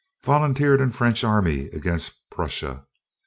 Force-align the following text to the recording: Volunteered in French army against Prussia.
Volunteered 0.23 0.81
in 0.81 0.91
French 0.91 1.23
army 1.23 1.67
against 1.67 2.27
Prussia. 2.31 2.87